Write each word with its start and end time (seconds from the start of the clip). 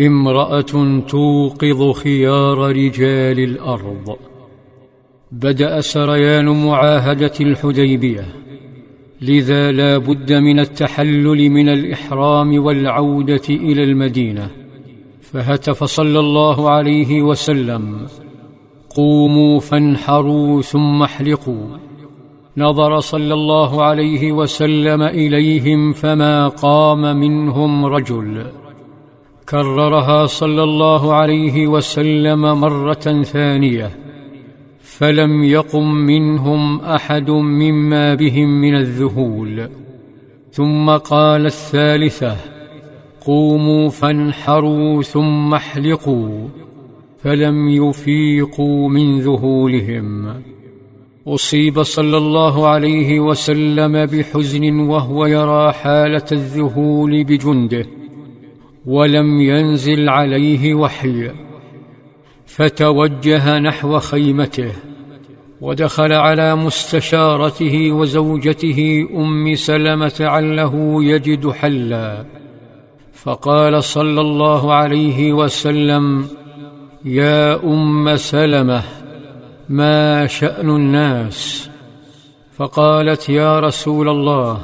امرأة 0.00 1.00
توقظ 1.08 1.92
خيار 1.92 2.58
رجال 2.58 3.38
الأرض. 3.38 4.16
بدأ 5.32 5.80
سريان 5.80 6.66
معاهدة 6.66 7.32
الحديبية. 7.40 8.24
لذا 9.22 9.72
لا 9.72 9.98
بد 9.98 10.32
من 10.32 10.58
التحلل 10.58 11.50
من 11.50 11.68
الإحرام 11.68 12.64
والعودة 12.64 13.42
إلى 13.50 13.84
المدينة. 13.84 14.50
فهتف 15.20 15.84
صلى 15.84 16.18
الله 16.18 16.70
عليه 16.70 17.22
وسلم. 17.22 18.06
قوموا 18.96 19.60
فانحروا 19.60 20.62
ثم 20.62 21.02
احلقوا. 21.02 21.66
نظر 22.56 23.00
صلى 23.00 23.34
الله 23.34 23.84
عليه 23.84 24.32
وسلم 24.32 25.02
إليهم 25.02 25.92
فما 25.92 26.48
قام 26.48 27.16
منهم 27.16 27.86
رجل. 27.86 28.46
كررها 29.50 30.26
صلى 30.26 30.62
الله 30.62 31.14
عليه 31.14 31.66
وسلم 31.66 32.40
مرة 32.60 33.22
ثانية 33.22 33.90
فلم 34.80 35.44
يقم 35.44 35.94
منهم 35.94 36.80
أحد 36.80 37.30
مما 37.30 38.14
بهم 38.14 38.60
من 38.60 38.74
الذهول. 38.74 39.68
ثم 40.52 40.90
قال 40.90 41.46
الثالثة 41.46 42.36
قوموا 43.26 43.88
فانحروا 43.88 45.02
ثم 45.02 45.54
احلقوا 45.54 46.48
فلم 47.22 47.68
يفيقوا 47.68 48.88
من 48.88 49.20
ذهولهم. 49.20 50.34
أصيب 51.26 51.82
صلى 51.82 52.16
الله 52.16 52.68
عليه 52.68 53.20
وسلم 53.20 54.06
بحزن 54.06 54.80
وهو 54.80 55.26
يرى 55.26 55.72
حالة 55.72 56.26
الذهول 56.32 57.24
بجنده. 57.24 57.99
ولم 58.86 59.40
ينزل 59.40 60.08
عليه 60.08 60.74
وحي 60.74 61.30
فتوجه 62.46 63.58
نحو 63.58 63.98
خيمته 63.98 64.72
ودخل 65.60 66.12
على 66.12 66.56
مستشارته 66.56 67.92
وزوجته 67.92 69.08
أم 69.14 69.54
سلمة 69.54 70.16
عله 70.20 71.04
يجد 71.04 71.50
حلا. 71.50 72.24
فقال 73.12 73.84
صلى 73.84 74.20
الله 74.20 74.74
عليه 74.74 75.32
وسلم 75.32 76.26
يا 77.04 77.64
أم 77.64 78.16
سلمة 78.16 78.82
ما 79.68 80.26
شأن 80.26 80.70
الناس؟ 80.70 81.70
فقالت 82.56 83.28
يا 83.28 83.60
رسول 83.60 84.08
الله 84.08 84.58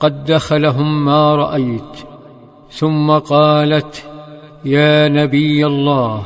قد 0.00 0.24
دخلهم 0.24 1.04
ما 1.04 1.36
رأيت 1.36 2.09
ثم 2.70 3.10
قالت 3.10 4.04
يا 4.64 5.08
نبي 5.08 5.66
الله 5.66 6.22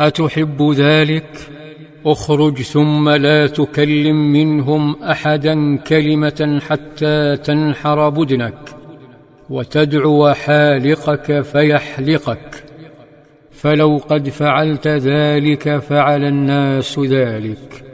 أتحب 0.00 0.72
ذلك؟ 0.76 1.48
أخرج 2.06 2.62
ثم 2.62 3.08
لا 3.08 3.46
تكلم 3.46 4.32
منهم 4.32 5.02
أحدا 5.02 5.76
كلمة 5.76 6.60
حتى 6.68 7.36
تنحر 7.36 8.08
بدنك 8.08 8.58
وتدعو 9.50 10.32
حالقك 10.32 11.40
فيحلقك. 11.40 12.64
فلو 13.50 14.00
قد 14.08 14.28
فعلت 14.28 14.88
ذلك 14.88 15.78
فعل 15.78 16.24
الناس 16.24 16.98
ذلك. 16.98 17.84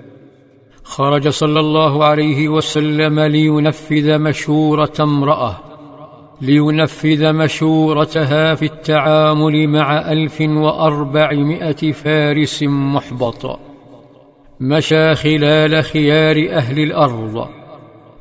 خرج 0.82 1.28
صلى 1.28 1.60
الله 1.60 2.04
عليه 2.04 2.48
وسلم 2.48 3.20
لينفذ 3.20 4.18
مشورة 4.18 4.92
امرأة. 5.00 5.67
لينفذ 6.40 7.32
مشورتها 7.32 8.54
في 8.54 8.64
التعامل 8.64 9.68
مع 9.68 10.12
ألف 10.12 10.40
وأربعمائة 10.40 11.92
فارس 11.92 12.62
محبط. 12.62 13.60
مشى 14.60 15.14
خلال 15.14 15.84
خيار 15.84 16.48
أهل 16.50 16.78
الأرض. 16.78 17.48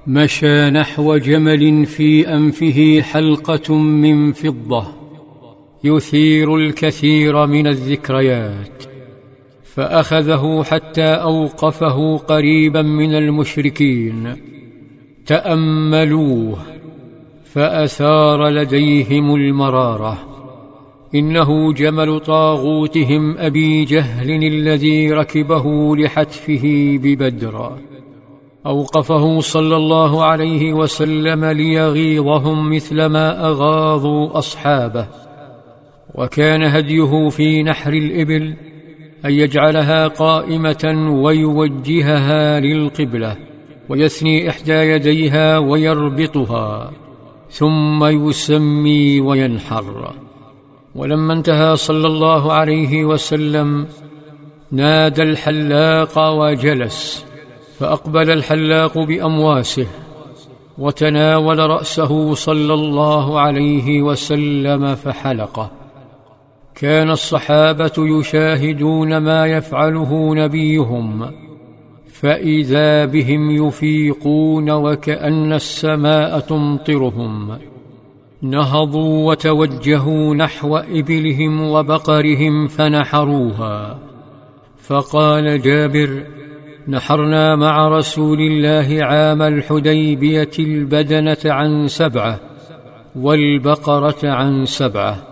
مشى 0.07 0.69
نحو 0.69 1.17
جمل 1.17 1.85
في 1.85 2.33
أنفه 2.33 3.01
حلقة 3.01 3.73
من 3.75 4.31
فضة. 4.31 4.88
يثير 5.84 6.55
الكثير 6.55 7.45
من 7.45 7.67
الذكريات. 7.67 8.84
فأخذه 9.63 10.63
حتى 10.63 11.07
أوقفه 11.07 12.17
قريبا 12.17 12.81
من 12.81 13.16
المشركين. 13.16 14.35
تأملوه. 15.25 16.76
فأثار 17.53 18.50
لديهم 18.50 19.35
المرارة. 19.35 20.18
إنه 21.16 21.74
جمل 21.74 22.19
طاغوتهم 22.19 23.38
أبي 23.38 23.85
جهل 23.85 24.44
الذي 24.44 25.12
ركبه 25.12 25.96
لحتفه 25.96 26.62
ببدر. 27.03 27.72
أوقفه 28.66 29.40
صلى 29.40 29.75
الله 29.75 30.24
عليه 30.25 30.74
وسلم 30.74 31.46
ليغيظهم 31.46 32.75
مثلما 32.75 33.47
أغاظوا 33.47 34.38
أصحابه. 34.38 35.08
وكان 36.16 36.64
هديه 36.64 37.29
في 37.29 37.64
نحر 37.64 37.94
الإبل 37.94 38.56
أن 39.25 39.31
يجعلها 39.31 40.08
قائمة 40.08 41.09
ويوجهها 41.22 42.59
للقبلة 42.59 43.35
ويثني 43.90 44.50
إحدى 44.50 44.74
يديها 44.74 45.58
ويربطها. 45.58 46.91
ثم 47.52 48.06
يسمي 48.06 49.22
وينحر. 49.22 50.13
ولما 50.96 51.34
انتهى 51.34 51.75
صلى 51.75 52.08
الله 52.08 52.53
عليه 52.53 53.06
وسلم 53.06 53.88
نادى 54.72 55.24
الحلاق 55.24 56.18
وجلس 56.18 57.25
فأقبل 57.80 58.30
الحلاق 58.31 58.97
بأمواسه 58.97 59.88
وتناول 60.78 61.59
رأسه 61.59 62.34
صلى 62.34 62.74
الله 62.74 63.40
عليه 63.40 64.02
وسلم 64.02 64.96
فحلقه. 64.96 65.72
كان 66.75 67.12
الصحابة 67.12 67.94
يشاهدون 67.97 69.18
ما 69.18 69.46
يفعله 69.46 70.35
نبيهم. 70.35 71.31
فإذا 72.19 73.05
بهم 73.05 73.67
يفيقون 73.67 74.69
وكأن 74.69 75.53
السماء 75.53 76.39
تمطرهم 76.39 77.57
نهضوا 78.41 79.29
وتوجهوا 79.29 80.35
نحو 80.35 80.78
إبلهم 80.78 81.61
وبقرهم 81.61 82.67
فنحروها. 82.67 84.00
فقال 84.78 85.61
جابر 85.61 86.23
نحرنا 86.88 87.55
مع 87.55 87.88
رسول 87.88 88.39
الله 88.39 89.03
عام 89.03 89.41
الحديبية 89.41 90.51
البدنة 90.59 91.38
عن 91.45 91.88
سبعة 91.88 92.39
والبقرة 93.16 94.29
عن 94.29 94.66
سبعة 94.66 95.23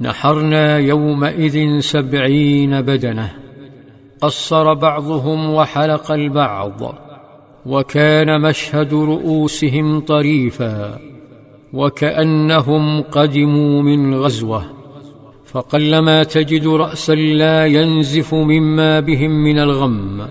نحرنا 0.00 0.78
يومئذ 0.78 1.80
سبعين 1.80 2.80
بدنة. 2.82 3.39
قصر 4.20 4.74
بعضهم 4.74 5.54
وحلق 5.54 6.12
البعض 6.12 6.94
وكان 7.66 8.40
مشهد 8.40 8.94
رؤوسهم 8.94 10.00
طريفا 10.00 10.98
وكأنهم 11.72 13.02
قدموا 13.02 13.82
من 13.82 14.14
غزوة 14.14 14.64
فقلما 15.44 16.22
تجد 16.22 16.66
رأسا 16.66 17.14
لا 17.14 17.66
ينزف 17.66 18.34
مما 18.34 19.00
بهم 19.00 19.30
من 19.30 19.58
الغم 19.58 20.28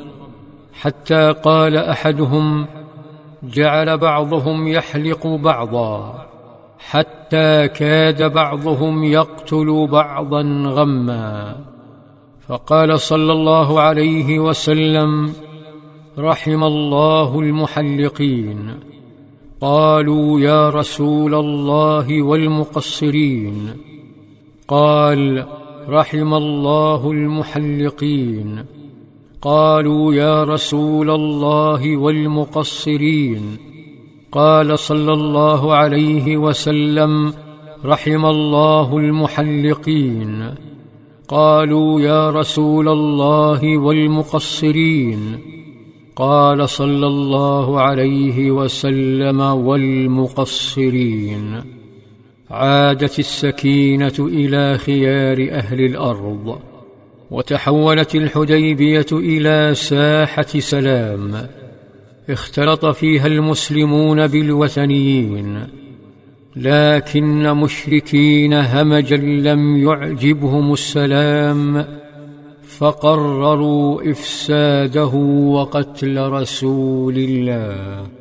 حتى 0.74 1.32
قال 1.32 1.78
أحدهم 1.78 2.66
جعل 3.44 3.98
بعضهم 3.98 4.68
يحلق 4.68 5.28
بعضا 5.28 6.26
حتى 6.80 7.68
كاد 7.68 8.34
بعضهم 8.34 9.04
يقتل 9.04 9.88
بعضا 9.92 10.42
غما. 10.68 11.56
فقال 12.50 13.00
صلى 13.00 13.34
الله 13.34 13.82
عليه 13.82 14.40
وسلم 14.40 15.34
رحم 16.20 16.64
الله 16.64 17.40
المحلقين. 17.40 18.70
قالوا 19.62 20.40
يا 20.40 20.70
رسول 20.70 21.36
الله 21.36 22.22
والمقصرين. 22.22 23.68
قال 24.68 25.46
رحم 25.90 26.34
الله 26.34 27.12
المحلقين. 27.12 28.66
قالوا 29.42 30.14
يا 30.14 30.44
رسول 30.44 31.10
الله 31.10 31.98
والمقصرين. 31.98 33.58
قال 34.32 34.80
صلى 34.80 35.14
الله 35.14 35.74
عليه 35.74 36.38
وسلم 36.38 37.34
رحم 37.86 38.26
الله 38.26 38.98
المحلقين. 38.98 40.69
قالوا 41.30 42.02
يا 42.02 42.30
رسول 42.30 42.90
الله 42.90 43.78
والمقصرين. 43.78 45.40
قال 46.16 46.70
صلى 46.70 47.08
الله 47.08 47.82
عليه 47.82 48.52
وسلم 48.52 49.42
والمقصرين. 49.42 51.62
عادت 52.50 53.20
السكينة 53.20 54.14
إلى 54.20 54.78
خيار 54.78 55.48
أهل 55.52 55.82
الأرض 55.82 56.60
وتحولت 57.32 58.16
الحديبية 58.16 59.06
إلى 59.12 59.76
ساحة 59.76 60.44
سلام. 60.44 61.48
اختلط 62.30 62.86
فيها 62.86 63.28
المسلمون 63.28 64.28
بالوثنيين. 64.28 65.68
لكن 66.60 67.54
مشركين 67.54 68.54
همجا 68.54 69.18
لم 69.18 69.78
يعجبهم 69.78 70.74
السلام 70.74 71.86
فقرروا 72.64 74.12
إفساده 74.12 75.14
وقتل 75.56 76.30
رسول 76.30 77.16
الله. 77.18 78.19